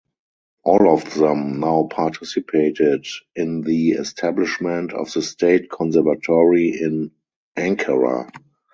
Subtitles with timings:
[0.63, 3.05] All of them now participated
[3.35, 7.11] in the establishment of the State Conservatory in
[7.55, 8.31] Ankara.